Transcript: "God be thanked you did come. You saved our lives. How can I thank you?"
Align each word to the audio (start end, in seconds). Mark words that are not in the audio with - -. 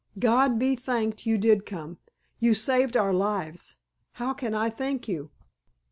"God 0.17 0.57
be 0.57 0.75
thanked 0.75 1.27
you 1.27 1.37
did 1.37 1.63
come. 1.63 1.99
You 2.39 2.55
saved 2.55 2.97
our 2.97 3.13
lives. 3.13 3.75
How 4.13 4.33
can 4.33 4.55
I 4.55 4.71
thank 4.71 5.07
you?" 5.07 5.29